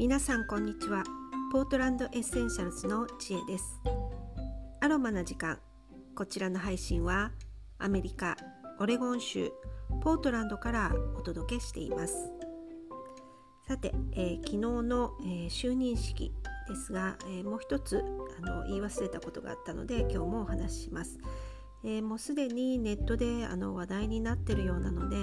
[0.00, 1.04] 皆さんこんにちは。
[1.52, 3.82] ポートランドエッセンシャルズの知恵です。
[4.80, 5.58] アロマな時間。
[6.14, 7.32] こちらの配信は
[7.78, 8.38] アメリカ
[8.78, 9.52] オレゴン州
[10.02, 12.32] ポートランドからお届けしています。
[13.68, 16.32] さて、えー、昨日の、えー、就任式
[16.66, 18.02] ですが、えー、もう一つ
[18.38, 21.18] あの言い忘れたことがあったので今日もお話しします、
[21.84, 25.16] えー、もうすでにネットであの話題になっているようなので、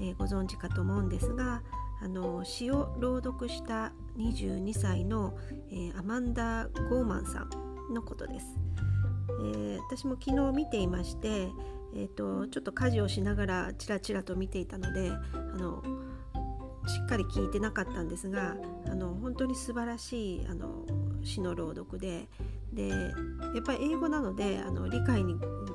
[0.00, 1.62] えー、ご存知かと思うんですが
[2.00, 5.34] あの詩を朗読した22歳の、
[5.70, 7.46] えー、アマンダ・ゴーマンさ
[7.90, 8.46] んのことです、
[9.40, 11.48] えー、私も昨日見ていまして、
[11.94, 15.82] えーと、ちょっと家事をしながらチラチラと見ていたのであの
[16.86, 20.86] しっかり聞いてなかったんですがあの本当に素晴らしいあの
[21.22, 22.28] 詩の朗読で
[22.72, 22.96] でや
[23.60, 25.34] っぱり英語なのであの理解に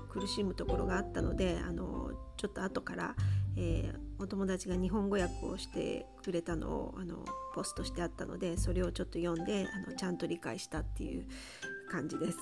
[0.09, 3.15] 苦しむところがあったのであのちょっと後から、
[3.55, 11.25] えー、お友達が日本語訳をしてくれたのをあのポストしてあったのでそれをちょっと読んであのちゃんと理解したっていう
[11.89, 12.37] 感じです。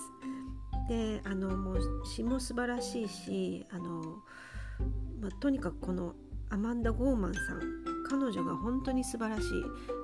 [0.88, 4.02] であのもう詩も素晴らしいしあの、
[5.22, 6.16] まあ、とにかくこの
[6.50, 7.62] アマンダ・ゴーマンさん
[8.10, 9.48] 彼女が本当に素晴らしい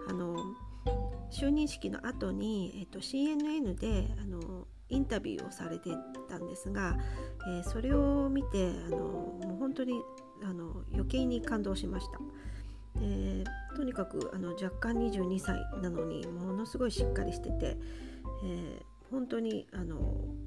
[0.10, 0.38] あの
[1.30, 5.90] 就任式の後に、えっと、CNN であのインタビューをされて
[6.30, 6.98] たんですが、
[7.48, 10.02] えー、それを見てあのもう本当に
[10.44, 12.20] あの余計に感動しました。
[13.00, 17.78] えー、とにかくあの若干22歳なのにものすごいしっかりしてて、
[18.44, 19.98] えー、本当にあの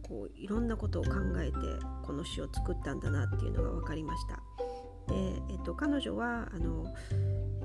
[0.03, 1.57] こういろんなことを考えて
[2.03, 4.43] この詩を作ったんだなっていうのが分かりました。
[5.09, 6.87] でえーと、彼女はあの、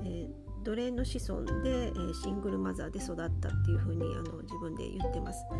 [0.04, 5.44] えー奴隷の子孫で、えー、シングルマザーで育ったっていうふうにあの自分で言ってます。
[5.52, 5.54] え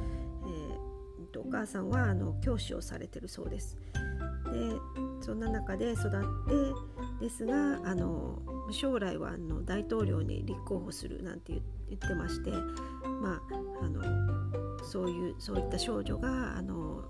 [1.33, 3.77] ー、お母さんはあの教師をされてるそうです。
[4.52, 4.77] で
[5.20, 11.52] そんな中で育ってですがあの将来はあの大統領に立候補するなんて
[11.89, 14.02] 言ってましてまああの
[14.85, 17.05] そういうそういった少女があの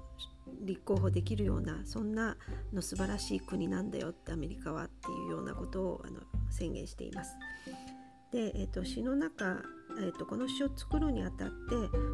[0.63, 2.37] 立候補できるようなそんな
[2.73, 6.21] の素晴らしい国なんだよってアメリカはっていうようなことをあの
[6.51, 7.37] 宣言しています。
[8.33, 9.63] で、えーと、詩の中、
[9.99, 11.55] えーと、この詩を作るにあたって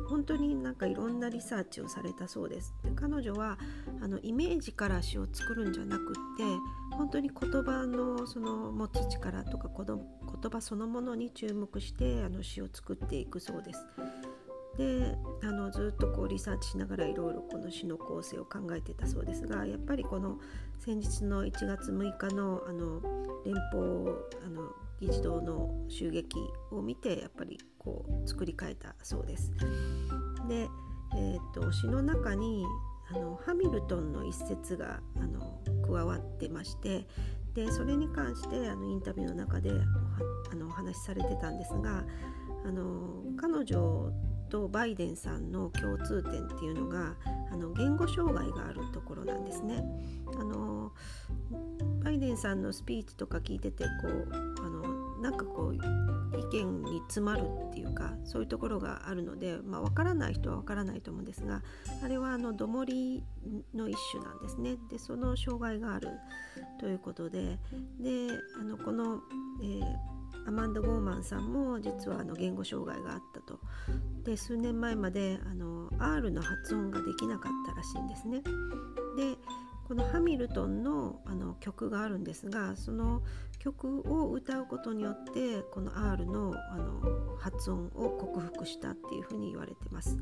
[0.08, 2.74] 本当になんかいろんなリサーチをされたそうです。
[2.84, 3.58] で彼女は
[4.00, 6.44] あのイメージから詩を作るんじゃなくって
[6.96, 13.84] 本当に言葉のその持つ力とか言葉そのものに注目してあの詩を作っていくそうです。
[14.82, 20.38] であのずっとこうリサーチしながらいろいろこの詩の構成を考えてたそうですがやっぱりこの
[20.78, 23.00] 先日の1月6日のあの
[23.44, 24.10] 連邦
[24.44, 24.70] あの
[25.00, 26.36] 議事堂の襲撃
[26.70, 29.52] を見てやっぱりこう作り変えたそうです。
[30.48, 30.68] で、
[31.16, 32.64] えーと、詩の中に
[33.10, 37.06] あのハミルトンの一節があの加わってまして
[37.54, 39.70] でそれに関してあのインタビューの中で
[40.50, 42.04] あのお話しされてたんですが
[42.64, 44.12] あの彼女
[44.52, 47.16] とバイデンさんの共通点っていうのが
[47.50, 49.82] あの言語障害があるところなんですね。
[50.38, 50.92] あの
[52.04, 54.28] バイデンさんのスピーチとか聞いててこう
[54.62, 55.78] あのなんかこう意
[56.50, 61.62] 見に詰まるっていうかそういうところがあるので、まあ、分からない人は分からないと思うんですが
[62.04, 63.22] あれはあのどもり
[63.74, 64.76] の一種なんですね。
[64.90, 66.08] でその障害がある
[66.78, 67.58] ということで
[67.98, 68.28] で
[68.60, 69.20] あのこの、
[69.62, 70.12] えー
[70.46, 73.60] アマンダ・ゴーマンさんも実はあの言語障害があったと
[74.24, 78.42] で数年前まであの R の発音ができなかったらしいんですね。
[79.16, 79.36] で
[79.88, 83.22] このハミルトンのあの曲があるんですがその
[83.58, 90.16] 曲を歌うことによってこの R のあの発音を克服したっていうふうに言われてます。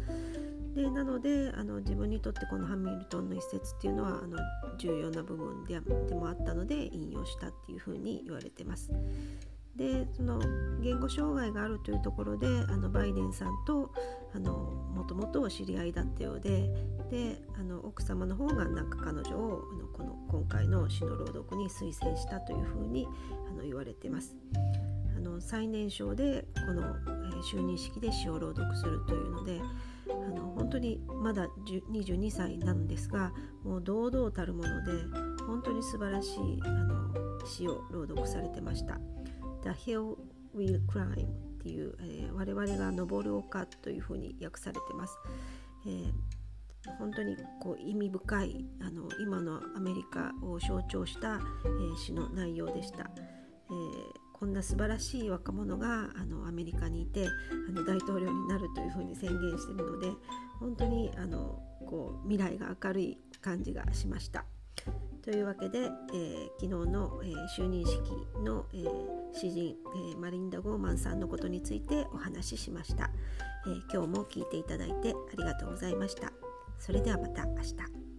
[0.75, 4.39] でなのであの自分にとってこのハミルトンの一節っていうのはあの
[4.78, 5.78] 重要な部分で
[6.09, 8.91] でもあったので引用したっていうふうに言われてます。
[9.77, 10.41] でその
[10.81, 13.93] 言語障害があるというところであのバイデンさんと
[14.95, 16.71] もともとお知り合いだったようで
[17.11, 23.07] であの奥様の方がなんか彼女をあのこの今回の詩の朗読に推薦したというふうに
[23.49, 24.37] あの言われてます。
[25.17, 26.83] あの最年少でこの、
[27.43, 29.61] 就任式で詩を朗読するというので
[30.09, 31.49] あの本当にまだ
[31.91, 33.33] 22歳なんですが
[33.65, 34.93] もう堂々たるもので
[35.47, 39.01] 本当に素晴らしいあの詩を朗読されてました。
[39.62, 40.16] The Hill
[40.57, 45.18] Will Climb っていう、えー、我々が登る丘というふうに訳されてます。
[45.86, 46.12] えー
[46.98, 53.77] 本当にこう意味深いあの今のアメリカを象徴した、えー、詩の内容でした、えー、
[54.33, 57.27] こんな素晴らしい若者があのアメリカにいて
[57.68, 60.09] あの大統領になるというふうに宣言しているので
[60.59, 64.45] 本当にあのこう未来が明るい感じがしました。
[65.30, 68.00] というわけで、えー、昨日の、えー、就任式
[68.44, 69.77] の、えー、詩人、
[70.12, 73.10] えマリンダ・ゴーマンさんのことについてお話ししました、え
[73.92, 76.32] 今日も聞いていただいてありがとうございました。
[76.80, 78.09] それではまた明日。